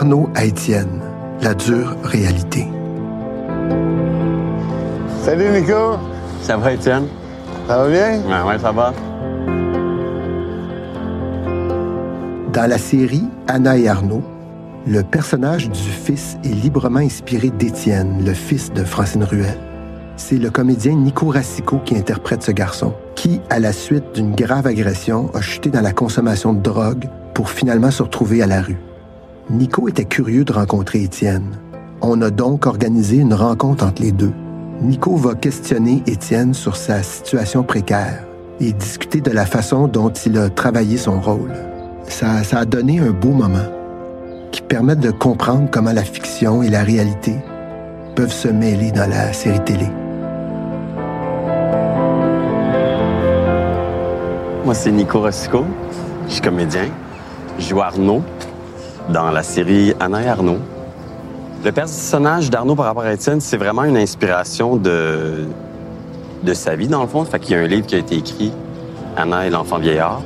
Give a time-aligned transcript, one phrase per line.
[0.00, 1.02] d'Arnaud à Étienne,
[1.42, 2.66] la dure réalité.
[5.22, 5.98] Salut Nico,
[6.40, 7.04] Ça va, Étienne?
[7.68, 8.22] ça va bien?
[8.22, 8.94] Ouais, ouais, ça va.
[12.50, 14.22] Dans la série Anna et Arnaud,
[14.86, 19.58] le personnage du fils est librement inspiré d'Étienne, le fils de Francine Ruel.
[20.16, 24.66] C'est le comédien Nico Rassico qui interprète ce garçon, qui, à la suite d'une grave
[24.66, 27.04] agression, a chuté dans la consommation de drogue
[27.34, 28.78] pour finalement se retrouver à la rue.
[29.50, 31.58] Nico était curieux de rencontrer Étienne.
[32.02, 34.32] On a donc organisé une rencontre entre les deux.
[34.80, 38.24] Nico va questionner Étienne sur sa situation précaire
[38.60, 41.52] et discuter de la façon dont il a travaillé son rôle.
[42.04, 43.66] Ça, ça a donné un beau moment
[44.52, 47.34] qui permet de comprendre comment la fiction et la réalité
[48.14, 49.86] peuvent se mêler dans la série télé.
[54.64, 55.64] Moi, c'est Nico Rossico.
[56.28, 56.84] Je suis comédien.
[57.58, 58.22] Je joue Arnaud
[59.12, 60.58] dans la série Anna et Arnaud.
[61.64, 65.44] Le personnage d'Arnaud par rapport à Étienne, c'est vraiment une inspiration de,
[66.42, 67.24] de sa vie, dans le fond.
[67.24, 68.52] Fait qu'il y a un livre qui a été écrit,
[69.16, 70.22] Anna et l'enfant vieillard,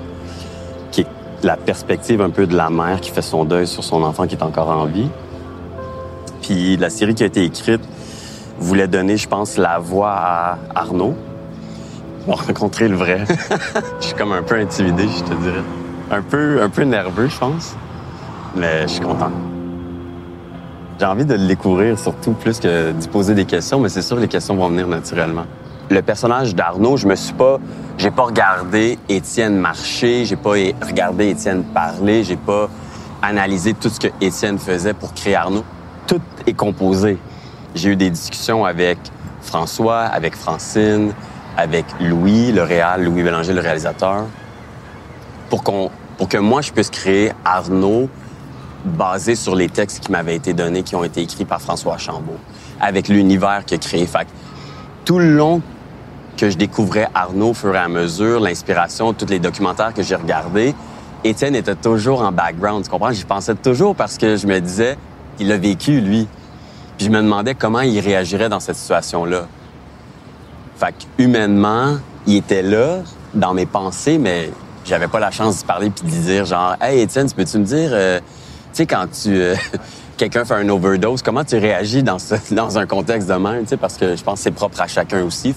[0.90, 1.06] qui est
[1.42, 4.36] la perspective un peu de la mère qui fait son deuil sur son enfant qui
[4.36, 5.08] est encore en vie.
[6.42, 7.82] Puis la série qui a été écrite
[8.58, 11.14] voulait donner, je pense, la voix à Arnaud.
[12.26, 13.24] Va rencontrer le vrai.
[14.00, 15.62] je suis comme un peu intimidé, je te dirais.
[16.10, 17.74] Un peu, un peu nerveux, je pense.
[18.56, 19.30] Mais je suis content.
[20.98, 24.16] J'ai envie de le découvrir, surtout plus que d'y poser des questions, mais c'est sûr
[24.16, 25.44] que les questions vont venir naturellement.
[25.90, 27.58] Le personnage d'Arnaud, je me suis pas,
[27.98, 32.68] j'ai pas regardé Étienne marcher, j'ai pas regardé Étienne parler, j'ai pas
[33.22, 35.64] analysé tout ce que Étienne faisait pour créer Arnaud.
[36.06, 37.18] Tout est composé.
[37.74, 38.98] J'ai eu des discussions avec
[39.42, 41.12] François, avec Francine,
[41.56, 44.26] avec Louis, le réal, Louis Bélanger, le réalisateur,
[45.50, 48.08] pour qu'on, pour que moi je puisse créer Arnaud
[48.84, 52.38] basé sur les textes qui m'avaient été donnés, qui ont été écrits par François Chambault,
[52.80, 54.06] avec l'univers qu'il a créé.
[54.06, 54.30] Fait que
[55.04, 55.62] tout le long
[56.36, 60.16] que je découvrais Arnaud au fur et à mesure, l'inspiration, tous les documentaires que j'ai
[60.16, 60.74] regardés,
[61.22, 63.12] Étienne était toujours en background, tu comprends?
[63.12, 64.98] J'y pensais toujours parce que je me disais,
[65.38, 66.28] il a vécu, lui.
[66.98, 69.46] Puis je me demandais comment il réagirait dans cette situation-là.
[70.76, 72.98] Fait que humainement, il était là,
[73.32, 74.50] dans mes pensées, mais
[74.84, 77.58] j'avais pas la chance d'y parler puis de lui dire genre, hey Étienne, tu peux-tu
[77.58, 78.20] me dire, euh,
[78.82, 79.54] quand tu euh,
[80.16, 82.18] quelqu'un fait un overdose, comment tu réagis dans
[82.50, 85.54] dans un contexte de même, parce que je pense que c'est propre à chacun aussi.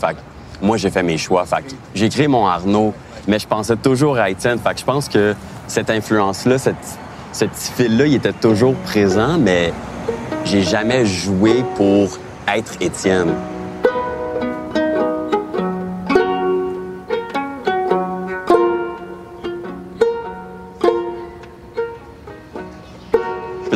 [0.61, 1.45] Moi, j'ai fait mes choix.
[1.93, 2.93] J'ai créé mon Arnaud,
[3.27, 4.59] mais je pensais toujours à Étienne.
[4.75, 5.35] Je pense que
[5.67, 9.71] cette influence-là, ce petit fil-là, il était toujours présent, mais
[10.45, 12.17] j'ai jamais joué pour
[12.47, 13.33] être Étienne.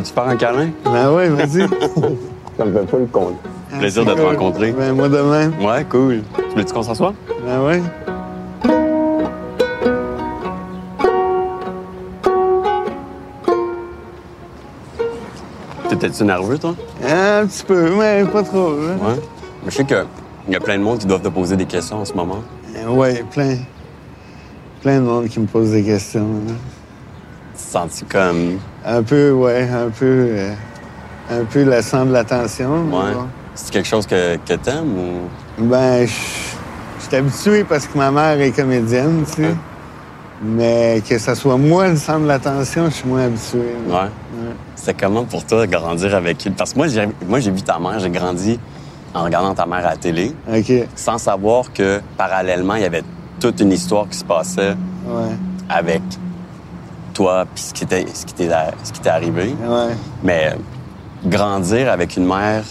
[0.01, 0.69] Peux-tu faire un câlin?
[0.83, 1.67] Ben oui, vas-y.
[2.57, 3.35] Ça me fait pas le compte.
[3.77, 4.71] Plaisir de te rencontrer.
[4.71, 5.53] Ben moi de même.
[5.63, 6.21] Ouais, cool.
[6.35, 7.13] Tu voulais-tu qu'on s'assoie?
[7.45, 7.81] Ben oui.
[15.89, 16.75] T'étais-tu nerveux, toi?
[17.03, 18.69] Un petit peu, mais pas trop.
[18.69, 18.97] hein.
[19.01, 19.15] Ouais.
[19.63, 20.05] Mais je sais qu'il
[20.49, 22.39] y a plein de monde qui doivent te poser des questions en ce moment.
[22.75, 23.57] Euh, Ouais, plein.
[24.81, 26.27] Plein de monde qui me pose des questions.
[26.47, 26.53] là.
[27.71, 28.59] Tu te sens comme.
[28.85, 30.05] Un peu, ouais, un peu.
[30.29, 30.53] euh,
[31.29, 32.83] un peu le centre de l'attention.
[32.91, 33.13] Ouais.
[33.55, 35.63] C'est quelque chose que, que t'aimes ou?
[35.65, 36.11] Ben, je
[36.99, 39.55] je suis habitué parce que ma mère est comédienne, tu sais.
[40.43, 43.59] Mais que ce soit moi le centre de l'attention, je suis moins habitué.
[43.87, 44.09] Ouais.
[44.75, 46.53] C'était comment pour toi de grandir avec elle?
[46.53, 48.59] Parce que moi, j'ai, moi, j'ai vu ta mère, j'ai grandi
[49.13, 50.71] en regardant ta mère à la télé, OK.
[50.95, 53.03] sans savoir que parallèlement, il y avait
[53.39, 54.75] toute une histoire qui se passait
[55.07, 55.35] Ouais.
[55.69, 56.01] avec
[57.13, 58.49] toi puis ce qui t'est, ce qui t'est,
[58.83, 59.55] ce qui t'est arrivé.
[59.67, 59.95] Ouais.
[60.23, 60.55] Mais
[61.25, 62.63] grandir avec une mère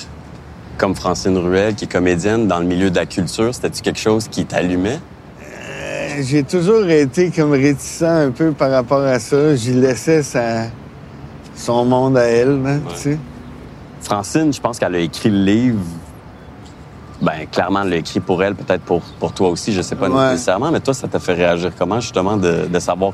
[0.78, 4.29] comme Francine Ruel, qui est comédienne dans le milieu de la culture, c'était-tu quelque chose
[4.29, 4.99] qui t'allumait?
[5.43, 9.55] Euh, J'ai toujours été comme réticent un peu par rapport à ça.
[9.56, 10.64] J'y laissais sa...
[11.55, 13.19] son monde à elle, là, tu sais.
[14.00, 15.81] Francine, je pense qu'elle a écrit le livre.
[17.20, 20.09] Ben, clairement, elle l'a écrit pour elle, peut-être pour, pour toi aussi, je sais pas
[20.09, 20.31] Ouais.
[20.32, 23.12] nécessairement, mais toi, ça t'a fait réagir comment, justement, de, de savoir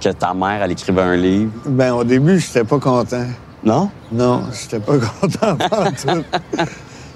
[0.00, 1.50] que ta mère, elle écrivait un livre?
[1.66, 3.24] Ben, au début, j'étais pas content.
[3.64, 3.90] Non?
[4.12, 6.22] Non, j'étais pas content pas tout.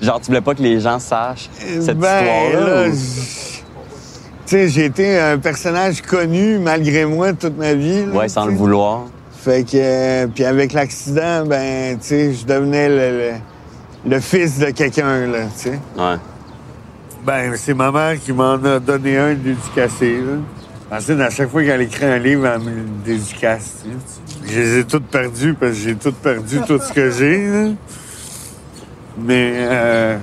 [0.01, 2.89] Genre, tu voulais pas que les gens sachent cette ben, histoire-là?
[2.89, 8.07] ou- Tu sais, j'ai été un personnage connu malgré moi toute ma vie.
[8.07, 9.03] là, Ouais, sans le vouloir.
[9.41, 14.59] Fait que, euh, puis avec l'accident, ben, tu sais, je devenais le, le- le fils
[14.59, 15.79] de quelqu'un, là, tu sais.
[15.99, 16.17] Ouais.
[17.27, 20.39] Ben, c'est ma mère qui m'en a donné un dédicacé, là.
[20.91, 23.83] Ensuite, à chaque fois qu'elle écrit un livre, elle me dédicace.
[23.85, 24.53] tu sais.
[24.55, 27.47] Je les ai toutes perdues parce que j'ai toutes perdu tout ce que j'ai.
[27.47, 27.69] là.
[29.21, 30.17] Mais euh,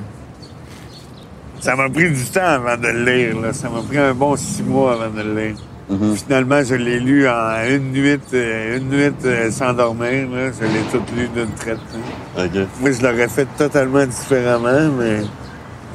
[1.59, 3.39] ça m'a pris du temps avant de le lire.
[3.39, 3.53] là.
[3.53, 5.55] Ça m'a pris un bon six mois avant de le lire.
[5.87, 6.15] Mhm.
[6.15, 10.27] Finalement, je l'ai lu en une nuit, euh, une nuit euh, sans dormir.
[10.31, 10.51] là.
[10.51, 11.77] Je l'ai toute lu d'une traite.
[11.95, 12.43] hein.
[12.45, 12.67] OK.
[12.81, 15.19] Moi, je l'aurais fait totalement différemment, mais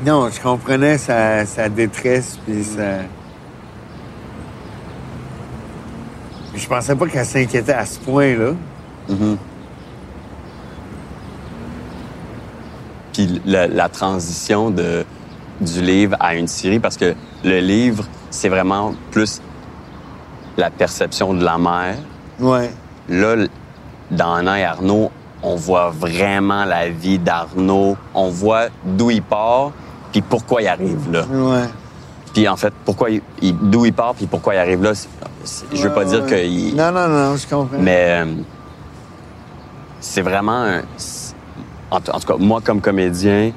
[0.06, 3.00] non, je comprenais sa, sa détresse, puis sa...
[6.55, 8.52] Je pensais pas qu'elle s'inquiétait à ce point-là.
[9.08, 9.37] Mhm.
[13.12, 15.05] Puis la, la transition de,
[15.61, 17.14] du livre à une série, parce que
[17.44, 19.41] le livre, c'est vraiment plus
[20.56, 21.97] la perception de la mère.
[22.38, 22.70] Ouais.
[23.08, 23.37] Là,
[24.11, 25.11] dans Anna et Arnaud,
[25.43, 27.96] on voit vraiment la vie d'Arnaud.
[28.14, 29.73] On voit d'où il part,
[30.12, 31.25] puis pourquoi il arrive là.
[31.31, 31.69] Ouais.
[32.32, 34.93] Puis en fait, pourquoi il, il- d'où il part, puis pourquoi il arrive là.
[35.73, 36.47] je veux pas dire ouais.
[36.47, 36.77] qu'il...
[36.77, 37.79] Non, non, non, je comprends.
[37.79, 38.27] Mais euh,
[40.00, 40.62] c'est vraiment.
[40.65, 40.82] un-
[41.91, 43.50] en, tout en tout cas, moi, comme comédien,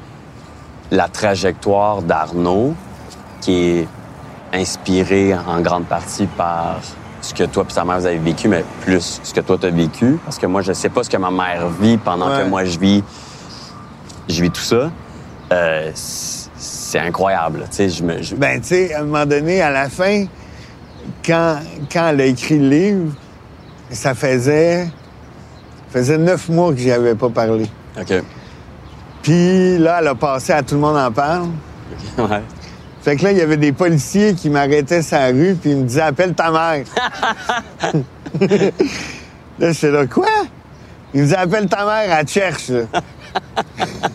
[0.91, 2.73] la trajectoire d'Arnaud,
[3.41, 3.87] qui est
[4.53, 6.77] inspirée en grande partie par
[7.21, 9.67] ce que toi et ta mère vous avez vécu, mais plus ce que toi tu
[9.67, 10.17] as vécu.
[10.25, 12.43] Parce que moi, je sais pas ce que ma mère vit pendant Ouais.
[12.43, 13.03] que moi je vis,
[14.27, 14.89] je vis tout ça.
[15.51, 15.91] Euh,
[16.63, 17.61] c'est incroyable.
[17.69, 18.21] Tu sais, je me.
[18.21, 20.25] je- Ben, tu sais, à un moment donné, à la fin,
[21.25, 21.59] quand,
[21.91, 23.13] quand elle a écrit le livre,
[23.91, 24.85] ça faisait...
[24.85, 24.89] ça
[25.99, 27.65] faisait neuf mois que j'y avais pas parlé.
[27.99, 28.13] OK.
[29.21, 31.47] Puis là, elle a passé à Tout le monde en parle.
[32.17, 32.41] Ouais.
[33.01, 35.77] Fait que là, il y avait des policiers qui m'arrêtaient sur la rue puis ils
[35.77, 36.85] me disaient Appelle ta mère.
[39.59, 40.25] là, j'étais là, quoi?
[41.13, 42.69] Ils me disaient Appelle ta mère, elle te cherche.
[42.69, 42.81] là.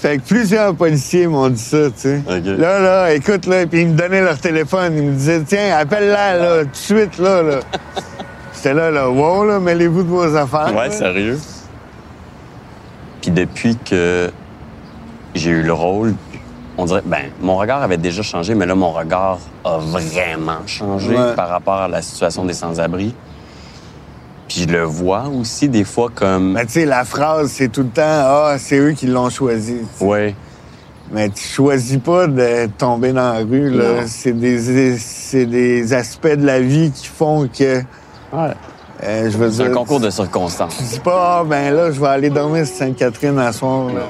[0.00, 2.22] fait que plusieurs policiers m'ont dit ça, tu sais.
[2.28, 4.94] Là, là, écoute, là, puis ils me donnaient leur téléphone.
[4.96, 7.60] Ils me disaient Tiens, appelle-la, là, tout de suite, là, là.
[8.54, 10.72] J'étais là, là, wow, là, mêlez-vous de vos affaires.
[10.74, 10.90] Ouais, là.
[10.90, 11.38] sérieux.
[13.20, 14.30] Puis depuis que
[15.34, 16.14] j'ai eu le rôle,
[16.76, 21.14] on dirait, ben, mon regard avait déjà changé, mais là, mon regard a vraiment changé
[21.16, 21.34] Ouais.
[21.34, 23.14] par rapport à la situation des sans-abri.
[24.48, 26.52] Puis je le vois aussi des fois comme.
[26.54, 29.76] Mais tu sais, la phrase, c'est tout le temps Ah, c'est eux qui l'ont choisi.
[30.00, 30.34] Ouais.
[31.12, 34.06] Mais tu choisis pas de tomber dans la rue, là.
[34.06, 37.78] C'est des, c'est des aspects de la vie qui font que,
[38.30, 38.52] Ouais.
[39.04, 39.72] euh, je veux C'est dire...
[39.72, 40.76] un concours de circonstances.
[40.76, 44.02] Tu dis pas, ah, ben là, je vais aller dormir sur Sainte-Catherine à soir, là.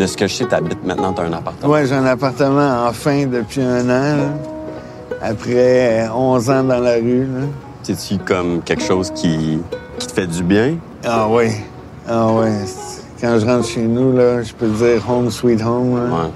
[0.00, 1.70] De ce que je sais, t'habites maintenant, t'as un appartement.
[1.74, 4.32] Ouais, j'ai un appartement enfin depuis un an, là.
[5.20, 7.28] Après euh, 11 ans dans la rue.
[7.82, 9.58] C'est-tu comme quelque chose qui,
[9.98, 10.76] qui te fait du bien?
[11.04, 11.48] Ah oui.
[12.08, 12.28] Ah.
[12.64, 16.04] C'est- Quand je rentre chez nous, là, je peux te dire home sweet home, là.
[16.04, 16.30] Ouais.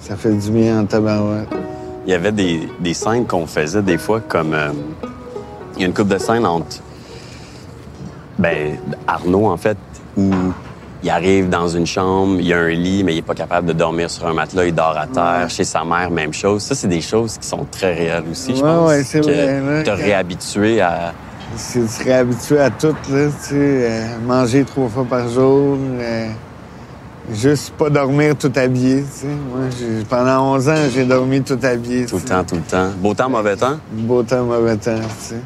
[0.00, 1.48] Ça fait du bien en tabarouette.
[2.06, 4.52] Il y avait des, des scènes qu'on faisait des fois comme.
[4.54, 4.72] euh,
[5.76, 6.78] il y a une couple de scènes entre.
[8.40, 8.76] Ben,
[9.06, 9.78] Arnaud, en fait,
[10.16, 10.30] où
[11.04, 13.66] il arrive dans une chambre, il y a un lit, mais il est pas capable
[13.68, 15.50] de dormir sur un matelas, il dort à terre.
[15.50, 16.62] Chez sa mère, même chose.
[16.62, 18.88] Ça, c'est des choses qui sont très réelles aussi, je pense.
[18.88, 21.12] ouais, c'est vrai, Te réhabituer à.
[21.56, 25.76] Si tu serais habitué à tout, là, tu sais, euh, manger trois fois par jour,
[26.00, 26.26] euh,
[27.32, 29.26] juste pas dormir tout habillé, tu sais.
[29.26, 32.06] Moi, j'ai- pendant 11 ans, j'ai dormi tout habillé.
[32.06, 32.90] Tout le temps, tout le temps.
[32.96, 33.76] Beau temps, mauvais temps?
[33.92, 35.40] Beau temps, mauvais temps, tu sais.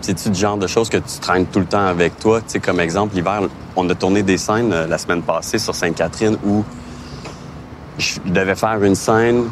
[0.00, 2.40] C'est-tu le genre de choses que tu traînes tout le temps avec toi?
[2.40, 3.42] Tu sais, comme exemple, l'hiver,
[3.76, 6.64] on a tourné des scènes euh, la semaine passée sur Sainte-Catherine où
[7.98, 9.44] je devais faire une scène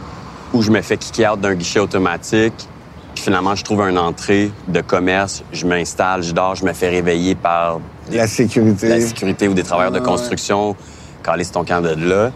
[0.53, 2.55] où je me fais kicker out d'un guichet automatique.
[3.15, 6.89] Puis finalement, je trouve une entrée de commerce, je m'installe, je dors, je me fais
[6.91, 7.81] réveiller par
[8.13, 8.89] La sécurité.
[8.89, 10.05] la sécurité ou des travailleurs de Ouais.
[10.07, 10.77] construction.
[11.25, 12.31] Calisse ton camp de là.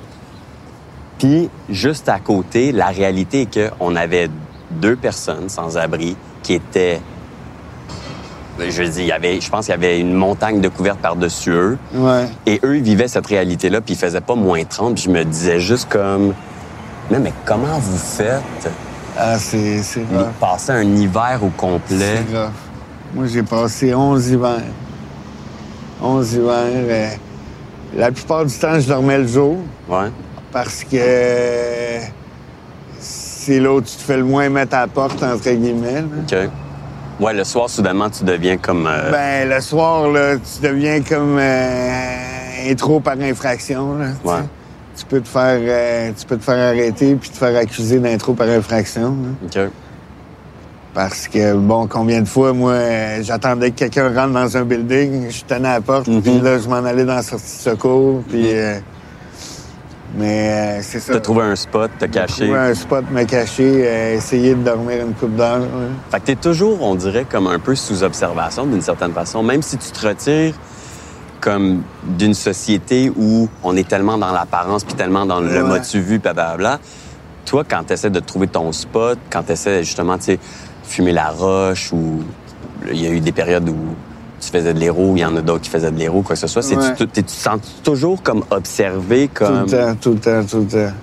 [1.18, 4.28] Puis, juste à côté, la réalité est qu'on avait
[4.70, 7.00] deux personnes sans abri qui étaient.
[8.68, 11.50] Je dis, il y avait, je pense qu'il y avait une montagne de couvertes par-dessus
[11.52, 11.78] eux.
[11.94, 12.26] Ouais.
[12.46, 14.94] Et eux, ils vivaient cette réalité-là, puis ils faisaient pas moins 30.
[14.94, 16.34] Puis je me disais juste comme.
[17.10, 18.42] Mais, mais comment vous faites?
[19.18, 19.80] Ah, c'est
[20.38, 22.22] passer un hiver au complet?
[22.30, 22.50] C'est rough.
[23.14, 24.62] Moi, j'ai passé 11 hivers.
[26.02, 26.52] 11 hivers.
[26.66, 27.08] euh,
[27.96, 29.56] la plupart du temps, je dormais le jour
[29.88, 30.10] Ouais.
[30.52, 30.96] parce que
[33.00, 36.02] c'est là où tu te fais le moins mettre à la porte, entre guillemets.
[36.02, 36.42] là.
[36.44, 36.50] OK.
[37.20, 38.86] Ouais, le soir, soudainement, tu deviens comme.
[38.86, 43.94] euh, Ben, le soir, là, tu deviens comme euh, intro par infraction.
[43.98, 44.06] Là.
[44.24, 44.40] Ouais.
[44.96, 48.32] Tu peux te faire, euh, tu peux te faire arrêter puis te faire accuser d'intro
[48.32, 49.14] par infraction.
[49.52, 49.64] là.
[49.64, 49.70] OK.
[50.94, 55.30] Parce que, bon, combien de fois, moi, euh, j'attendais que quelqu'un rentre dans un building,
[55.30, 58.22] je tenais à la porte, puis là, je m'en allais dans la sortie de secours,
[58.28, 58.50] puis...
[58.54, 58.78] euh,
[60.16, 61.12] mais euh, c'est ça.
[61.14, 62.44] T'as trouvé un spot, t'as caché.
[62.46, 65.60] Trouver un spot, me cacher, euh, essayer de dormir une coupe d'heure.
[65.60, 65.66] ouais.
[66.10, 69.62] Fait que t'es toujours, on dirait, comme un peu sous observation d'une certaine façon, même
[69.62, 70.54] si tu te retires
[71.40, 75.62] comme d'une société où on est tellement dans l'apparence puis tellement dans le Ouais.
[75.62, 76.78] m'as-tu vu, blablabla.
[77.46, 80.38] Toi, quand tu essaies de trouver ton spot, quand tu essaies justement, tu sais,
[80.84, 82.20] fumer la roche ou
[82.92, 83.74] il y a eu des périodes où
[84.40, 86.40] tu faisais de l'héros, il y en a d'autres qui faisaient de l'héros, quoi que
[86.40, 86.94] ce soit, c'est Ouais.
[86.96, 89.66] tu, te sens toujours comme observé, Tout comme...
[89.66, 90.94] le temps, tout le temps, tout le temps.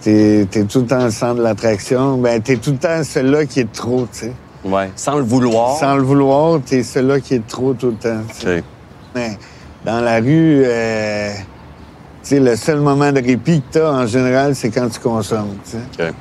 [0.00, 2.16] T'es es tout le temps le centre de l'attraction.
[2.18, 4.32] Ben, t'es tout le temps celui-là qui est trop, tu sais.
[4.64, 5.76] Ouais, sans le vouloir.
[5.76, 8.22] Sans le vouloir, t'es celui-là qui est trop tout le temps.
[9.14, 9.38] Mais
[9.84, 11.32] dans la rue, euh,
[12.22, 15.56] tu sais, le seul moment de répit que t'as, en général, c'est quand tu consommes,
[15.64, 16.12] tu sais.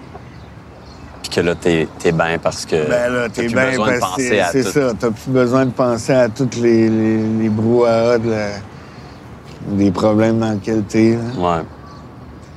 [1.29, 3.93] Puis que là, t'es es bien parce que Ben là, t'as t'es plus bien besoin
[3.95, 4.71] de parce que penser à c'est tout.
[4.71, 4.91] ça.
[4.99, 10.39] T'as plus besoin de penser à tous les, les, les brouhahas de la- des problèmes
[10.39, 11.17] dans lesquels t'es.
[11.37, 11.61] Ouais.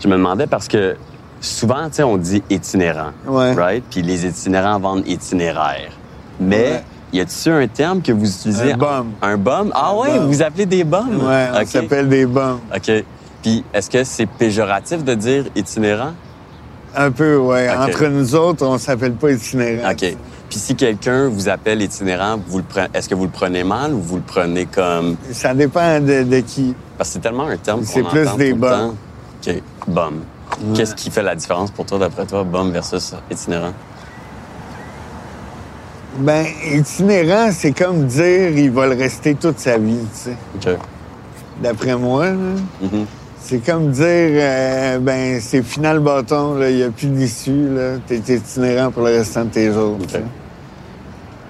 [0.03, 0.97] Je me demandais parce que
[1.41, 3.11] souvent, tu sais, on dit itinérant.
[3.27, 3.53] Ouais.
[3.53, 3.85] Right?
[3.91, 5.91] Puis les itinérants vendent itinéraire.
[6.41, 6.83] Mais Ouais.
[7.13, 8.73] y a-t-il un terme que vous utilisez?
[8.73, 9.11] Un bum.
[9.21, 9.71] Un bum?
[9.75, 10.27] Ah bum.
[10.27, 11.21] vous appelez des bums?
[11.27, 11.67] Ouais, on OK.
[11.67, 12.61] s'appelle des bums.
[12.75, 12.91] OK.
[13.43, 16.13] Puis est-ce que c'est péjoratif de dire itinérant?
[16.95, 17.37] Un peu.
[17.37, 17.55] Ok.
[17.79, 19.91] Entre nous autres, on s'appelle pas itinérant.
[19.91, 20.17] OK.
[20.51, 23.95] Puis si quelqu'un vous appelle itinérant, vous le prenez, est-ce que vous le prenez mal
[23.95, 25.17] ou vous le prenez comme...
[25.33, 26.75] Ça dépend de, de qui.
[26.99, 28.95] Parce que c'est tellement un terme C'est plus entend des bums.
[29.47, 29.55] OK.
[29.89, 30.21] Bum.
[30.75, 33.73] Qu'est-ce qui fait la différence pour toi, d'après toi, bum versus itinérant?
[36.19, 40.37] Ben, itinérant, c'est comme dire il va le rester toute sa vie, tu sais.
[40.57, 40.79] OK.
[41.63, 42.33] D'après moi, là.
[42.83, 43.07] Mhm.
[43.45, 47.97] C'est comme dire, euh, ben, c'est final bâton, il n'y a plus d'issue, là.
[48.07, 50.19] T'es itinérant pour le restant de tes jours, tu.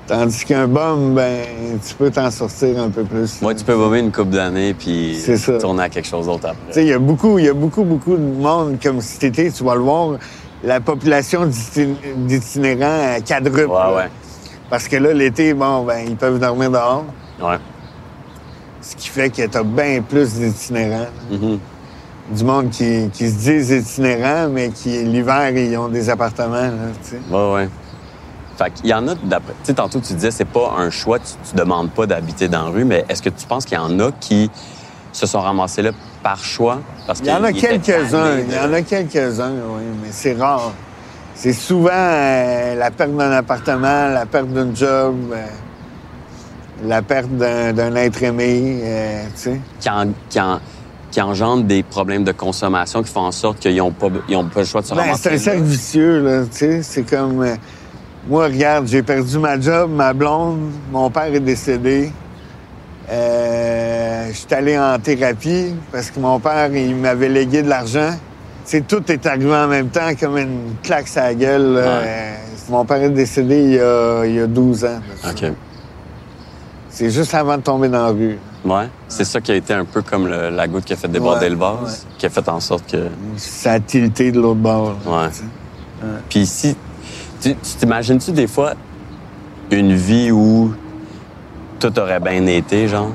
[0.07, 1.45] Tandis qu'un bum, ben,
[1.87, 3.41] tu peux t'en sortir un peu plus.
[3.41, 5.23] Moi, tu peux bomber une coupe d'années puis
[5.61, 6.73] tourner à quelque chose d'autre Tu après.
[6.73, 9.51] sais, il y a beaucoup, il y a beaucoup, beaucoup de monde, comme cet été,
[9.53, 10.19] tu vas le voir,
[10.65, 13.67] la population d'iti- d'itinérants quadruple.
[13.71, 13.95] Ouais, là.
[13.95, 14.09] ouais.
[14.71, 17.05] Parce que là, l'été, bon, ben, ils peuvent dormir dehors.
[17.41, 17.59] Ouais.
[18.81, 21.07] Ce qui fait que t'as bien plus d'itinérants.
[21.31, 21.59] Mhm.
[22.31, 26.71] Du monde qui, qui se disent itinérants, mais qui, l'hiver, ils ont des appartements, là,
[27.03, 27.21] tu sais.
[27.31, 27.69] Ouais, ouais.
[28.57, 29.53] Fait qu'il y en a, d'après.
[29.55, 32.67] Tu sais, tantôt, tu disais, c'est pas un choix, tu, tu demandes pas d'habiter dans
[32.67, 34.51] la rue, mais est-ce que tu penses qu'il y en a qui
[35.13, 35.91] se sont ramassés là
[36.23, 36.79] par choix?
[37.07, 40.73] Parce Il y en a quelques-uns, il y en a quelques-uns, oui, mais c'est rare.
[41.35, 45.47] C'est souvent euh, la perte d'un appartement, la perte d'un job, euh,
[46.85, 49.61] la perte d'un d'un être aimé, euh, tu sais.
[49.81, 50.61] qui, en- qui, en-
[51.13, 54.45] qui engendrent des problèmes de consommation qui font en sorte qu'ils n'ont pas, ils ont
[54.45, 56.83] pas le choix de se Ben, c'est un cercle vicieux, là, tu sais.
[56.83, 57.43] C'est comme...
[57.43, 57.55] euh,
[58.29, 62.11] moi, regarde, j'ai perdu ma job, ma blonde, mon père est décédé.
[63.11, 68.11] Euh, je suis allé en thérapie parce que mon père, il m'avait légué de l'argent.
[68.65, 71.75] Sais, tout est arrivé en même temps comme une claque sur la gueule.
[71.75, 71.83] Ouais.
[71.85, 72.35] Euh,
[72.71, 75.01] mon père est décédé il y a, il y a 12 ans.
[75.29, 75.53] OK.
[76.95, 78.39] C'est juste avant de tomber dans la rue.
[78.67, 78.87] Ouais.
[79.09, 81.47] C'est ça qui a été un peu comme le- la goutte qui a fait déborder
[81.47, 83.09] Ouais, le vase, qui a fait en sorte que.
[83.37, 84.97] Ça a tilté de l'autre bord.
[85.07, 85.29] Ouais.
[86.29, 86.77] Puis ici,
[87.41, 88.75] tu tu t'imagines-tu des fois
[89.71, 90.75] une vie où
[91.81, 93.11] tout aurait bien été, genre?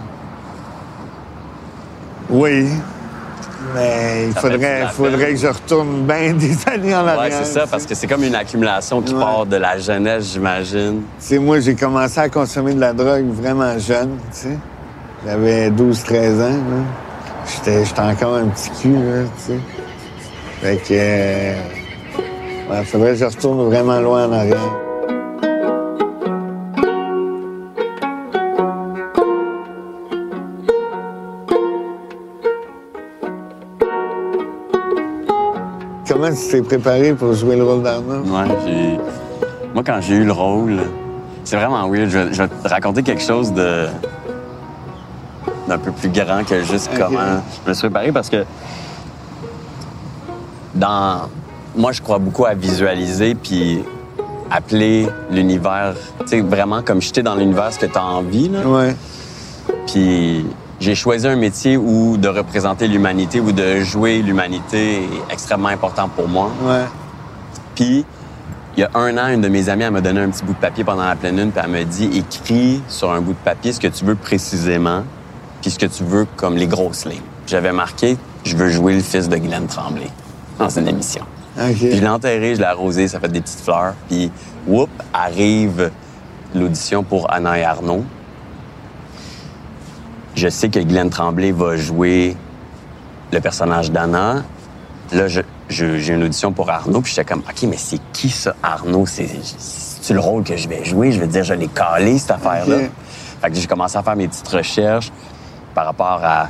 [2.30, 2.68] Oui.
[3.76, 7.40] Mais il faudrait, faudrait que je retourne bien des années en Ouais, arrière.
[7.44, 9.20] c'est ça, parce que c'est comme une accumulation qui Ouais.
[9.20, 11.02] part de la jeunesse, j'imagine.
[11.20, 14.58] Tu sais, moi, j'ai commencé à consommer de la drogue vraiment jeune, tu sais.
[15.26, 16.84] J'avais 12-13 ans, là.
[17.46, 19.60] J'étais, j'étais encore un petit cul, là, tu sais.
[20.62, 20.94] Fait que...
[20.94, 21.54] Euh...
[22.72, 24.58] ouais, faudrait que je retourne vraiment loin en arrière.
[36.28, 38.22] Comment tu t'es préparé pour jouer le rôle d'Arnaud?
[38.24, 39.00] Ouais, j'ai.
[39.74, 40.78] Moi, quand j'ai eu le rôle,
[41.46, 42.10] c'est vraiment weird.
[42.10, 43.88] Je vais, je vais te raconter quelque chose de.
[45.70, 48.44] d'un peu plus grand que juste comment je me suis préparé parce que.
[50.76, 51.30] Dans.
[51.78, 53.84] Moi, je crois beaucoup à visualiser puis
[54.52, 58.68] appeler l'univers, tu sais, vraiment comme jeter dans l'univers ce que tu as envie, là.
[58.68, 58.96] Ouais.
[59.86, 60.46] Puis
[60.80, 66.08] j'ai choisi un métier où de représenter l'humanité ou de jouer l'humanité est extrêmement important
[66.08, 66.52] pour moi.
[66.62, 66.86] Ouais.
[67.76, 68.06] Puis,
[68.76, 70.54] il y a un an, une de mes amies, elle m'a donné un petit bout
[70.54, 73.44] de papier pendant la pleine lune, puis elle me dit écris sur un bout de
[73.44, 75.04] papier ce que tu veux précisément,
[75.62, 77.22] puis ce que tu veux comme les grosses lignes.
[77.48, 78.18] J'avais marqué
[78.48, 80.08] je veux jouer le fils de Glenn Tremblay
[80.58, 81.24] dans une émission.
[81.58, 81.76] OK.
[81.76, 83.94] Puis je l'ai enterré, je l'ai arrosé, ça fait des petites fleurs.
[84.08, 84.32] Puis,
[84.68, 85.92] whoop, arrive
[86.56, 88.04] l'audition pour Anna et Arnaud.
[90.38, 92.38] Je sais que Glenn Tremblay va jouer
[93.34, 94.44] le personnage d'Anna.
[95.12, 98.30] Là, je- je- j'ai une audition pour Arnaud, puis j'étais comme, OK, mais c'est qui
[98.30, 99.06] ça, Arnaud?
[99.08, 101.12] C'est le rôle que je vais jouer?
[101.12, 102.76] Je veux dire, je l'ai calé, cette affaire-là.
[103.42, 105.12] Fait que j'ai commencé à faire mes petites recherches
[105.74, 106.50] par rapport à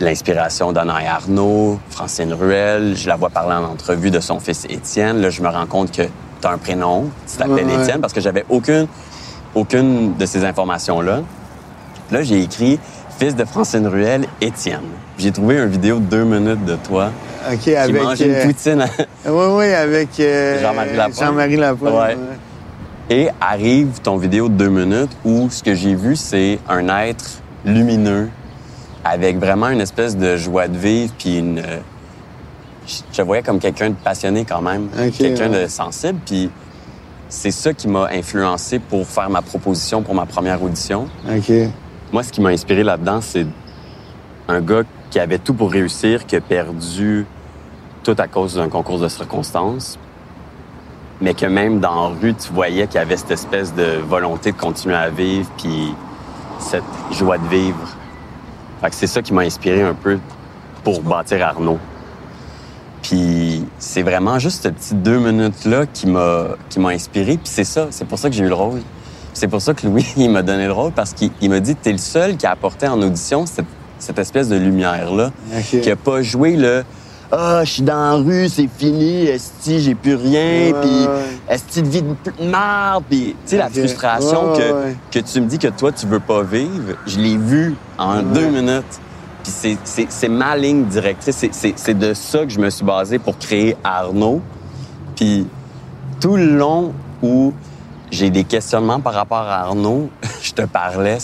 [0.00, 2.96] l'inspiration d'Anna et Arnaud, Francine Ruel.
[2.96, 5.22] Je la vois parler en entrevue de son fils Étienne.
[5.22, 7.82] Là, je me rends compte que tu as un prénom, tu t'appelles Ouais, ouais.
[7.82, 8.86] Étienne, parce que j'avais aucune,
[9.54, 11.20] aucune de ces informations-là.
[12.10, 12.78] Là, j'ai écrit
[13.18, 14.80] fils de Francine Ruel, Étienne.
[15.18, 17.10] J'ai trouvé une vidéo de deux minutes de toi
[17.50, 18.02] OK, qui avec...
[18.02, 18.86] mangeait euh, une poutine
[19.26, 20.08] Oui, oui, avec...
[20.20, 21.18] euh, Jean-Marie Lapointe.
[21.18, 21.94] Jean-Marie Lapointe.
[21.94, 22.16] Ouais.
[23.10, 27.42] et arrive ton vidéo de deux minutes où ce que j'ai vu, c'est un être
[27.64, 28.28] lumineux
[29.04, 31.62] avec vraiment une espèce de joie de vivre puis une...
[32.86, 35.64] Je te voyais comme quelqu'un de passionné quand même, quelqu'un ouais.
[35.64, 36.50] de sensible puis
[37.28, 41.08] c'est ça qui m'a influencé pour faire ma proposition pour ma première audition.
[41.28, 41.52] OK.
[42.16, 43.46] Moi, ce qui m'a inspiré là-dedans, c'est
[44.48, 47.26] un gars qui avait tout pour réussir, qui a perdu
[48.04, 49.98] tout à cause d'un concours de circonstances,
[51.20, 54.52] mais que même dans la rue, tu voyais qu'il y avait cette espèce de volonté
[54.52, 55.94] de continuer à vivre, puis
[56.58, 57.86] cette joie de vivre.
[58.80, 60.18] Fait que c'est ça qui m'a inspiré un peu
[60.84, 61.78] pour bâtir Arnaud.
[63.02, 67.36] Puis c'est vraiment juste ces petites deux minutes-là qui m'a qui m'a inspiré.
[67.36, 68.80] Puis c'est ça, c'est pour ça que j'ai eu le rôle.
[69.36, 71.76] C'est pour ça que Louis, il m'a donné le rôle, parce qu'il il m'a dit,
[71.76, 73.66] t'es le seul qui a apporté en audition cette,
[73.98, 75.30] cette espèce de lumière-là,
[75.68, 76.84] qui a pas joué le
[77.32, 81.06] «Ah, je suis dans la rue, c'est fini, esti, j'ai plus rien, puis
[81.50, 84.96] esti de vie de merde, puis tu sais, la frustration Ouais, que, ouais.
[85.10, 88.22] que tu me dis que toi, tu veux pas vivre, je l'ai vu en Ouais.
[88.32, 89.00] deux minutes.
[89.42, 89.76] Puis
[90.08, 91.44] c'est- ma ligne directrice.
[91.52, 94.40] C'est de ça que je me suis basé pour créer Arnaud.
[95.14, 95.46] Puis
[96.20, 97.52] tout le long où
[98.16, 100.08] j'ai des questionnements par rapport à Arnaud,
[100.42, 101.18] je te parlais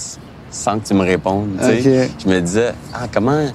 [0.51, 1.57] sans que tu me répondes.
[1.59, 2.05] tu sais.
[2.05, 2.11] Ok.
[2.25, 3.47] Je me disais, ah, comment,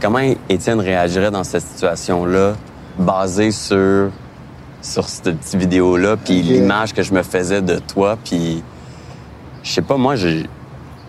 [0.00, 2.54] comment Étienne réagirait dans cette situation-là,
[2.98, 4.10] basé sur,
[4.80, 8.62] sur cette petite vidéo-là, puis l'image que je me faisais de toi, puis
[9.62, 10.44] je sais pas, moi, je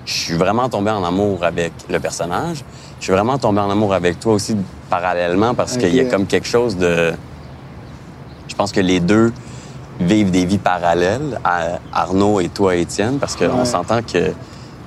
[0.06, 2.64] suis vraiment tombé en amour avec le personnage.
[3.00, 4.58] Je suis vraiment tombé en amour avec toi aussi
[4.90, 7.14] parallèlement parce qu'il y a comme quelque chose de.
[8.50, 9.32] Je pense que les deux
[10.00, 13.66] vivent des vies parallèles, à Arnaud et toi, Étienne, parce qu'on Ouais.
[13.66, 14.32] s'entend que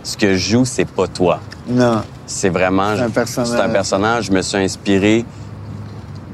[0.03, 1.41] ce que je joue, c'est pas toi.
[1.69, 2.03] Non.
[2.27, 2.95] C'est vraiment.
[2.97, 3.49] C'est un personnage.
[3.51, 4.25] C'est un personnage.
[4.25, 5.25] Je me suis inspiré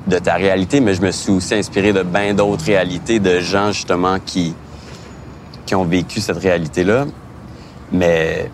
[0.07, 3.73] de ta réalité, mais je me suis aussi inspiré de bien d'autres réalités, de gens
[3.73, 4.55] justement qui,
[5.67, 7.05] qui ont vécu cette réalité-là.
[7.93, 8.51] Mais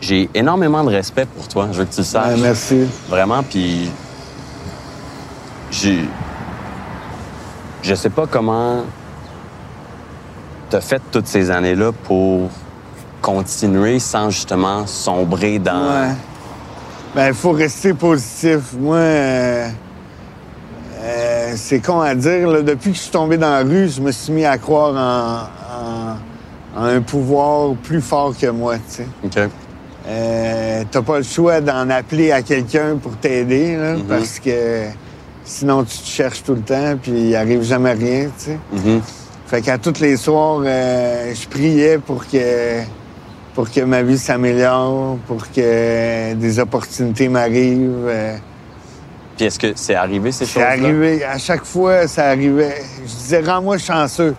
[0.00, 1.68] j'ai énormément de respect pour toi.
[1.72, 2.36] Je veux que tu le saches.
[2.36, 2.86] Ouais, merci.
[3.08, 3.90] Vraiment, puis
[5.70, 6.04] j'ai.
[7.82, 8.82] Je sais pas comment
[10.70, 12.48] t'as fait toutes ces années-là pour
[13.22, 15.88] continuer sans justement sombrer dans.
[15.88, 16.12] Ouais.
[17.14, 18.72] Ben, il faut rester positif.
[18.78, 19.68] Moi, euh,
[21.02, 22.48] euh, c'est con à dire.
[22.48, 24.92] là, depuis que je suis tombé dans la rue, je me suis mis à croire
[24.94, 29.06] en, en- en un pouvoir plus fort que moi, tu sais.
[29.24, 29.50] OK.
[30.08, 34.84] Euh, T'as pas le choix d'en appeler à quelqu'un pour t'aider, là, parce que
[35.44, 38.58] sinon tu te cherches tout le temps, puis il arrive jamais rien, tu sais.
[38.72, 39.00] Mhm.
[39.46, 42.80] Fait qu'à tous les soirs, euh, je priais pour que
[43.54, 48.04] pour que ma vie s'améliore, pour que des opportunités m'arrivent.
[48.06, 48.36] euh.
[49.36, 50.68] Puis est-ce que c'est arrivé ces C'est choses-là?
[50.70, 52.82] arrivé, à chaque fois, ça arrivait.
[53.06, 54.34] Je disais, rends-moi chanceux.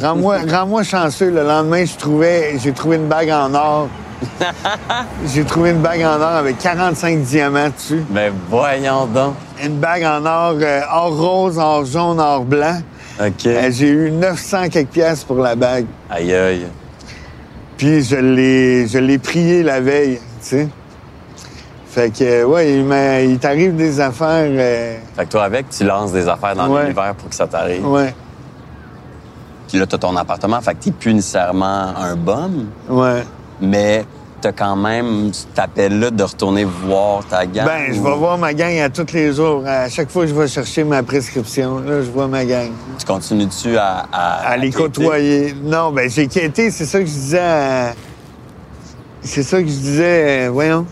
[0.00, 1.30] Rends-moi rends chanceux.
[1.30, 3.88] Le lendemain, je trouvais, j'ai trouvé une bague en or.
[5.26, 8.02] j'ai trouvé une bague en or avec 45 diamants dessus.
[8.10, 9.34] Ben voyons donc.
[9.64, 12.80] Une bague en or, euh, or rose, or jaune, or blanc.
[13.20, 13.46] OK.
[13.46, 15.86] Euh, j'ai eu 900 quelques pièces pour la bague.
[16.08, 16.66] Aïe aïe.
[17.76, 20.68] Puis je l'ai, je l'ai prié la veille, tu sais.
[21.86, 24.46] Fait que, ouais, il, il t'arrive des affaires.
[24.48, 26.82] euh, Fait que toi, avec, tu lances des affaires dans Ouais.
[26.84, 27.84] l'univers pour que ça t'arrive.
[27.86, 28.14] ouais,
[29.68, 30.60] Puis là, t'as ton appartement.
[30.60, 33.24] Fait que t'es plus nécessairement un bum, ouais.
[33.60, 34.04] mais
[34.40, 37.66] t'as quand même cet appel-là de retourner voir ta gang.
[37.66, 39.62] Ben, je vais voir ma gang à tous les jours.
[39.66, 42.70] À chaque fois que je vais chercher ma prescription, là, je vois ma gang.
[42.98, 45.54] Tu continues-tu à, à, À les côtoyer.
[45.62, 47.92] Non, ben, j'ai quitté, c'est ça que je disais à...
[49.22, 50.86] C'est ça que je disais, euh, voyons,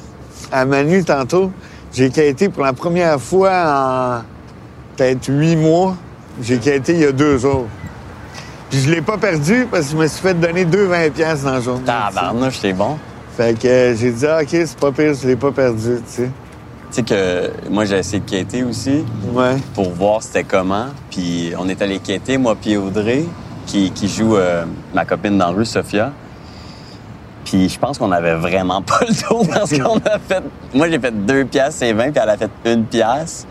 [0.52, 1.50] à Manu tantôt.
[1.94, 4.22] J'ai quitté pour la première fois en
[4.96, 5.96] peut-être huit mois.
[6.42, 7.66] J'ai quitté il y a deux jours.
[8.68, 11.42] Puis je l'ai pas perdu parce que je me suis fait donner deux 20 pièces
[11.42, 11.84] dans la journée.
[11.86, 12.98] Tabarnouche, c'est bon.
[13.38, 16.02] Fait que euh, j'ai dit, ah, OK, c'est pas pire, je l'ai pas perdu, tu
[16.24, 16.30] sais.
[16.90, 19.54] sais que moi, j'ai essayé de quitter aussi Ouais.
[19.74, 20.86] pour voir c'était comment.
[21.08, 23.24] Puis on est allé quitter, moi puis Audrey,
[23.64, 26.10] qui, qui joue euh, ma copine dans la rue, Sophia.
[27.44, 30.42] Puis je pense qu'on avait vraiment pas le tour parce qu'on a fait...
[30.74, 33.46] Moi, j'ai fait deux piastres et 20, puis elle a fait une pièce.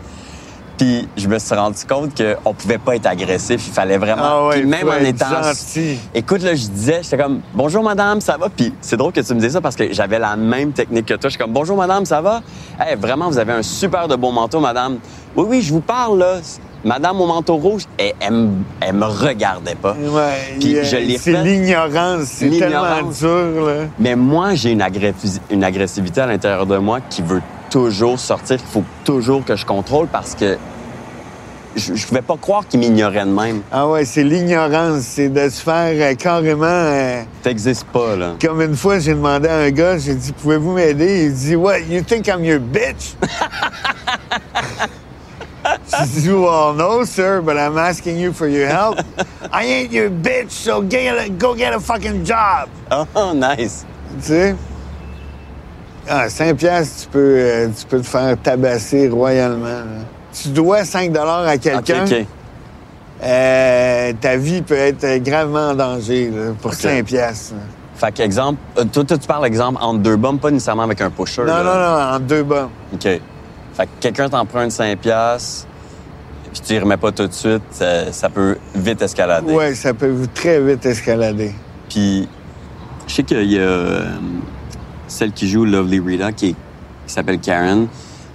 [0.78, 3.62] Puis je me suis rendu compte qu'on pouvait pas être agressif.
[3.66, 4.22] Il fallait vraiment...
[4.24, 5.42] Ah ouais, Puis même en étant...
[5.42, 5.98] gentil.
[6.14, 8.48] Écoute, là, je disais, j'étais comme bonjour madame, ça va.
[8.48, 11.14] Puis c'est drôle que tu me dises ça parce que j'avais la même technique que
[11.14, 11.22] toi.
[11.24, 12.42] Je suis comme bonjour madame, ça va.
[12.80, 14.98] Hey, vraiment, vous avez un super de beau manteau, madame.
[15.36, 16.36] Oui, oui, je vous parle là.
[16.84, 19.94] Madame au manteau rouge, elle, elle, me- elle me regardait pas.
[19.94, 20.54] Ouais.
[20.60, 22.22] Puis je l'ai C'est l'ignorance.
[22.26, 23.74] C'est tellement dur, là.
[23.98, 24.82] Mais moi, j'ai une
[25.64, 28.56] agressivité à l'intérieur de moi qui veut toujours sortir.
[28.60, 30.56] Il faut toujours que je contrôle parce que
[31.76, 33.62] je, je pouvais pas croire qu'il m'ignorait de même.
[33.70, 35.02] Ah ouais, c'est l'ignorance.
[35.02, 36.64] C'est de se faire euh, carrément...
[36.66, 38.32] euh, T'existes pas, là.
[38.40, 41.26] Comme une fois, j'ai demandé à un gars, j'ai dit, pouvez-vous m'aider?
[41.26, 43.14] Il dit, What, you think I'm your bitch?
[45.98, 48.98] j'ai dit, well, no, sir, but I'm asking you for your help.
[49.52, 52.68] I ain't your bitch, so get a, go get a fucking job.
[53.14, 53.84] Oh, nice.
[54.20, 54.56] Tu sais?
[56.08, 59.64] Ah, 5 piastres, tu peux, euh, tu peux te faire tabasser royalement.
[59.66, 59.84] là.
[60.32, 62.04] Tu dois 5 à quelqu'un,
[63.22, 66.76] euh, ta vie peut être gravement en danger là, pour OK.
[66.78, 67.54] 5 piastres.
[67.54, 67.60] là.
[67.96, 71.10] Fait qu'exemple, euh, toi, toi, tu parles exemple entre deux bombes, pas nécessairement avec un
[71.10, 71.42] pusher.
[71.42, 71.62] Non, là.
[71.64, 72.68] non, non, en deux bas.
[72.94, 73.02] OK.
[73.02, 73.20] Fait
[73.86, 75.66] que quelqu'un t'emprunte 5 piastres,
[76.52, 79.52] puis tu y remets pas tout de suite, ça, ça peut vite escalader.
[79.52, 81.52] Oui, ça peut très vite escalader.
[81.88, 82.28] Puis,
[83.08, 84.04] je sais qu'il y a euh,
[85.08, 86.54] celle qui joue Lovely Rita, qui,
[87.06, 87.88] s'appelle Karen.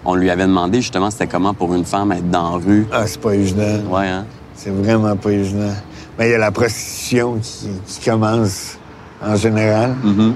[0.05, 2.87] On lui avait demandé justement c'était comment pour une femme être dans la rue.
[2.91, 3.79] Ah, c'est pas évident.
[3.89, 4.25] Ouais, hein?
[4.55, 5.73] C'est vraiment pas évident.
[6.17, 8.77] Mais il y a la prostitution qui, qui commence
[9.23, 9.95] en général.
[10.03, 10.33] Mhm.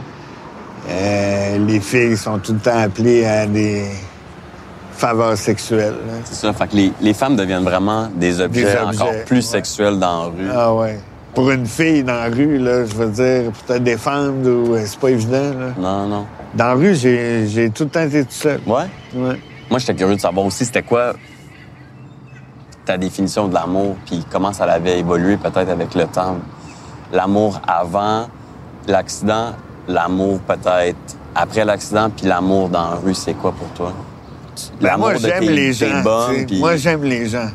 [0.89, 3.84] Euh, les filles sont tout le temps appelées à des
[4.93, 5.95] faveurs sexuelles.
[6.08, 6.13] là.
[6.23, 6.54] C'est ça.
[6.54, 9.41] Fait que les, les femmes deviennent vraiment des objets, objets, encore plus ouais.
[9.41, 10.50] sexuels dans la rue.
[10.54, 11.00] Ah ouais.
[11.34, 14.82] Pour une fille dans la rue, là, je veux dire, pour te défendre, ou, euh,
[14.86, 15.54] c'est pas évident.
[15.60, 15.74] Là.
[15.78, 16.26] Non, non.
[16.56, 18.60] Dans la rue, j'ai tout le temps été tout seul.
[18.66, 18.86] Ouais?
[19.13, 19.40] Ouais.
[19.70, 21.13] Moi, j'étais curieux de savoir aussi c'était quoi
[22.86, 26.38] ta définition de l'amour, puis comment ça avait évolué peut-être avec le temps?
[27.12, 28.28] L'amour avant
[28.88, 29.54] l'accident,
[29.88, 33.94] l'amour peut-être après l'accident, puis l'amour dans la rue, c'est quoi pour toi?
[34.82, 36.04] Ben, L'amour moi, j'aime les gens.
[36.54, 37.50] Moi, j'aime les gens.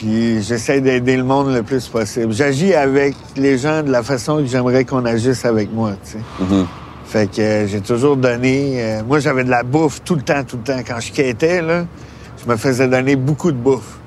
[0.00, 2.32] Puis j'essaie d'aider le monde le plus possible.
[2.32, 6.18] J'agis avec les gens de la façon que j'aimerais qu'on agisse avec moi, tu sais.
[6.40, 6.66] Mhm.
[7.04, 8.82] Fait que euh, j'ai toujours donné...
[8.82, 10.80] euh, moi, j'avais de la bouffe tout le temps, tout le temps.
[10.86, 11.84] Quand je quittais, là,
[12.42, 13.98] je me faisais donner beaucoup de bouffe.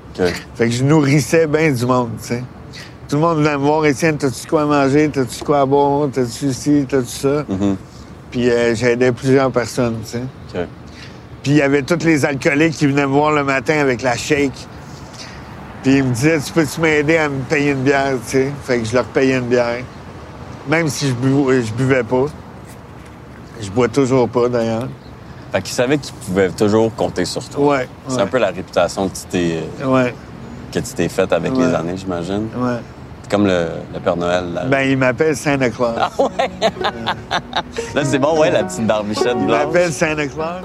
[0.56, 2.42] Fait que je nourrissais bien du monde, tu sais.
[3.08, 5.08] Tout le monde venait me voir, Étienne, t'as-tu quoi à manger?
[5.12, 6.08] T'as-tu quoi à boire?
[6.12, 6.86] T'as-tu ci?
[6.88, 7.44] T'as-tu ça?
[7.48, 7.76] Mhm.
[8.32, 10.22] Puis euh, j'aidais plusieurs personnes, tu sais.
[11.44, 14.16] Puis il y avait tous les alcooliques qui venaient me voir le matin avec la
[14.16, 14.66] shake.
[15.84, 18.52] Puis ils me disaient, tu peux-tu m'aider à me payer une bière, tu sais?
[18.64, 19.76] Fait que je leur payais une bière.
[20.68, 22.24] Même si je, bu- je buvais pas.
[23.60, 24.88] Je bois toujours pas, d'ailleurs.
[25.52, 27.66] Fait qu'ils savaient qu'ils pouvaient toujours compter sur toi.
[27.76, 27.88] Ouais.
[28.08, 30.12] C'est ouais, un peu la réputation que tu t'es, Ouais,
[30.72, 31.66] que tu t'es faite avec Ouais.
[31.66, 32.48] les années, j'imagine.
[32.56, 32.80] ouais.
[33.30, 34.52] Comme le, le Père Noël.
[34.52, 35.94] Là, Ben, ils m'appellent Santa Claus.
[37.94, 39.64] Là, c'est bon, ouais, la petite barbichette Ils blanche.
[39.66, 40.62] m'appellent Santa Claus.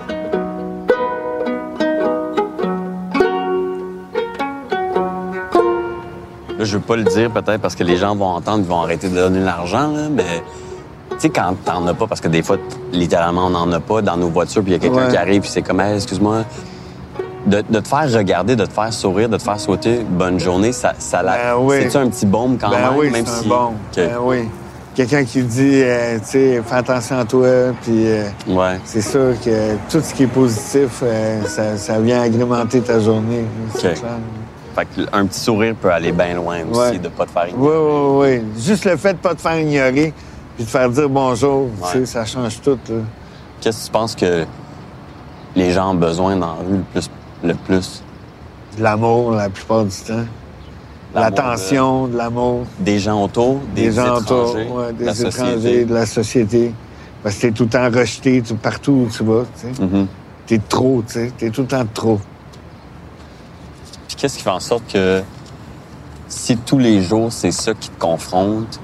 [6.59, 8.81] Là, je veux pas le dire peut-être parce que les gens vont entendre, ils vont
[8.81, 10.43] arrêter de donner de l'argent, mais
[11.11, 12.57] tu sais, quand t'en as pas, parce que des fois,
[12.91, 15.11] littéralement, on n'en a pas dans nos voitures, puis il y a quelqu'un Ouais.
[15.11, 16.43] qui arrive, puis c'est comme, Hey, excuse-moi,
[17.45, 20.73] de, de te faire regarder, de te faire sourire, de te faire souhaiter bonne journée,
[20.73, 21.31] ça, ça la...
[21.31, 21.77] Ben oui.
[21.83, 22.97] C'est-tu un petit baume quand ben même?
[22.97, 23.47] oui, même c'est un si...
[23.47, 23.65] bon.
[23.67, 23.95] OK.
[23.95, 24.49] Ben oui.
[24.95, 27.47] Quelqu'un qui dit, euh, tu sais, fais attention à toi,
[27.81, 28.77] puis euh, Ouais.
[28.83, 33.45] c'est sûr que tout ce qui est positif, euh, ça, ça vient agrémenter ta journée.
[34.79, 36.97] Fait que un petit sourire peut aller bien loin aussi, Ouais.
[36.99, 38.61] de pas te faire Oui, oui, oui.
[38.61, 40.13] Juste le fait de pas te faire ignorer,
[40.55, 42.79] puis de faire dire bonjour, tu sais, ça change tout.
[43.59, 44.45] Qu'est-ce que tu penses que
[45.55, 47.09] les gens ont besoin dans la rue le plus?
[47.43, 48.03] Le plus?
[48.77, 50.23] De l'amour, la plupart du temps.
[51.13, 52.65] L'attention, de l'amour.
[52.79, 55.85] Des gens autour, des, Des, gens autour, étrangers, ouais, de la des étrangers, société.
[55.85, 56.73] de la société.
[57.23, 59.81] Parce que t'es tout le temps rejeté tu- partout où tu vas, tu sais.
[59.83, 60.07] Mhm.
[60.45, 61.31] T'es trop, tu sais.
[61.37, 62.19] T'es tout le temps trop.
[64.19, 65.23] Qu'est-ce qui fait en sorte que
[66.27, 68.77] si tous les jours c'est ça qui te confronte,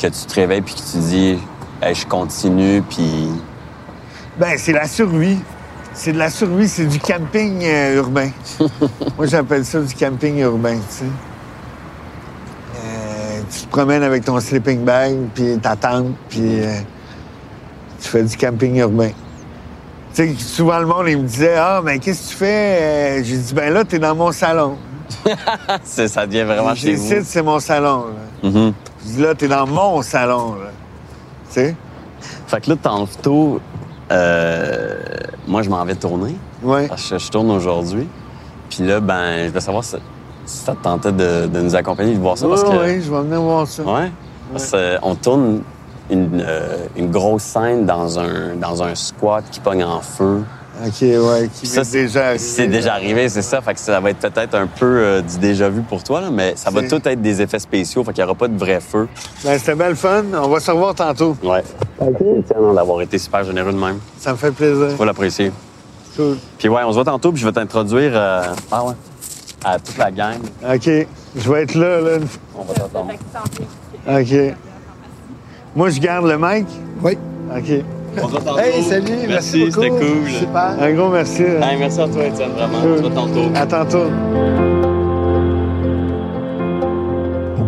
[0.00, 1.38] que tu te réveilles puis que tu dis
[1.80, 3.30] Hey, je continue puis
[4.36, 5.38] Ben, c'est la survie.
[5.94, 8.30] C'est de la survie, c'est du camping euh, urbain.
[9.16, 11.04] Moi, j'appelle ça du camping urbain, tu sais.
[12.76, 16.80] Euh, tu te promènes avec ton sleeping bag, puis ta tente, puis euh,
[18.00, 19.10] tu fais du camping urbain.
[20.14, 22.78] Tu sais, souvent le monde, il me disait Ah, mais qu'est-ce que tu fais?
[22.80, 24.76] Euh, J'ai dit Ben là, t'es dans mon salon.
[25.84, 27.08] Ça devient vraiment chez vous.
[27.08, 28.06] dit, c'est mon salon.
[28.42, 28.50] là.
[28.52, 30.54] Je dis Là, t'es dans mon salon.
[30.54, 30.70] là.
[31.48, 31.76] Tu sais?
[32.46, 33.60] Fait que là, tantôt,
[34.10, 34.96] euh,
[35.46, 36.34] moi, je m'en vais tourner.
[36.62, 36.88] Ouais.
[36.88, 38.06] Parce que je tourne aujourd'hui.
[38.68, 39.96] Puis là, ben, je voulais savoir si,
[40.46, 42.46] si ça te tentait de, de nous accompagner, de voir ça.
[42.46, 43.82] Oui, parce que, oui, je vais venir voir ça.
[43.82, 44.10] Ouais?
[44.52, 45.62] Parce que, on tourne
[46.10, 50.42] une, euh, une grosse scène dans un, dans un squat qui pogne en feu.
[50.86, 51.50] OK, ouais.
[51.52, 52.38] Qui ça, déjà arrivé.
[52.38, 53.60] C'est déjà arrivé, c'est ça.
[53.60, 56.30] Fait que ça va être peut-être un peu euh, du déjà vu pour toi, là,
[56.30, 58.02] mais ça va tout être des effets spéciaux.
[58.02, 59.06] Fait qu'il n'y aura pas de vrai feu.
[59.44, 60.24] Ben, c'était belle fun.
[60.32, 61.36] On va se revoir tantôt.
[61.42, 61.62] Ouais.
[62.00, 63.98] Étienne, d'avoir été super généreux de même.
[64.18, 64.96] Ça me fait plaisir.
[64.96, 65.52] Faut l'apprécier.
[66.16, 66.38] Cool.
[66.58, 68.42] Puis ouais, on se voit tantôt, puis je vais t'introduire euh,
[68.72, 68.94] ah ouais,
[69.64, 70.38] à toute la gang.
[70.64, 70.90] OK.
[71.36, 72.18] Je vais être là, là.
[72.56, 73.12] On va t'attendre.
[74.08, 74.69] OK.
[75.76, 76.66] Moi, je garde le mic?
[77.02, 77.16] Oui.
[77.56, 77.84] OK.
[78.20, 78.58] On se voit tantôt.
[78.58, 79.80] Hey, salut, merci, Merci, beaucoup.
[79.82, 80.30] c'était cool.
[80.30, 80.74] Super.
[80.80, 81.42] Un gros merci.
[81.42, 82.78] Hey, merci à toi, Étienne, vraiment.
[82.78, 83.50] On se voit tantôt.
[83.54, 84.10] À tantôt.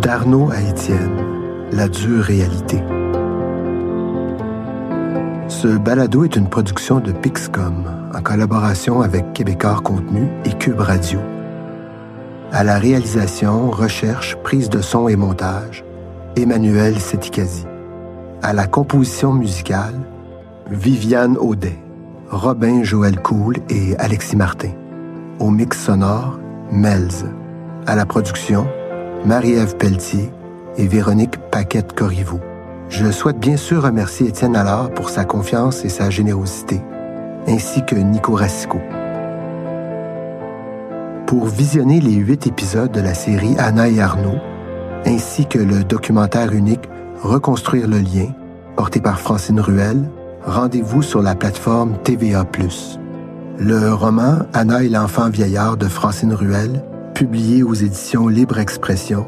[0.01, 1.17] D'Arnaud à Étienne,
[1.71, 2.79] la dure réalité.
[5.49, 11.21] Ce balado est une production de Pixcom en collaboration avec Québécois Contenu et Cube Radio.
[12.51, 15.85] À la réalisation, recherche, prise de son et montage,
[16.37, 17.65] Emmanuel Setikazi.
[18.44, 19.94] À la composition musicale,
[20.68, 21.78] Viviane Audet,
[22.28, 24.72] Robin Joël Cool et Alexis Martin.
[25.38, 26.40] Au mix sonore,
[26.72, 27.24] Melz.
[27.87, 28.66] À la production,
[29.24, 30.33] Marie-Ève Pelletier
[30.76, 32.40] et Véronique Paquette-Corriveau.
[32.88, 36.81] Je souhaite bien sûr remercier Étienne Allard pour sa confiance et sa générosité,
[37.46, 38.81] ainsi que Nico Rassico.
[41.28, 44.40] Pour visionner les huit épisodes de la série Anna et Arnaud,
[45.07, 46.88] ainsi que le documentaire unique
[47.22, 48.35] Reconstruire le lien,
[48.74, 50.11] porté par Francine Ruel,
[50.44, 52.44] rendez-vous sur la plateforme TVA+.
[53.61, 56.82] Le roman Anna et l'enfant vieillard de Francine Ruel,
[57.14, 59.24] publié aux éditions Libre Expression,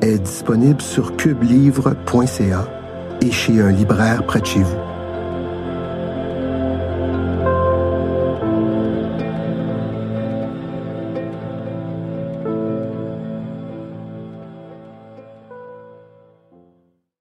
[0.00, 2.64] est disponible sur cubelivre.ca
[3.20, 4.89] et chez un libraire près de chez vous.